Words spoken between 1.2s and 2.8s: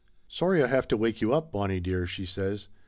you up, Bonnie dear," she says.